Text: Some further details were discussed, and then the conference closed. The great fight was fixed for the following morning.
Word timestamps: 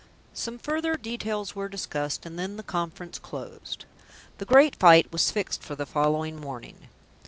Some 0.33 0.57
further 0.57 0.97
details 0.97 1.55
were 1.55 1.69
discussed, 1.69 2.25
and 2.25 2.39
then 2.39 2.57
the 2.57 2.63
conference 2.63 3.19
closed. 3.19 3.85
The 4.39 4.45
great 4.45 4.75
fight 4.77 5.11
was 5.11 5.29
fixed 5.29 5.61
for 5.61 5.75
the 5.75 5.85
following 5.85 6.41
morning. 6.41 6.87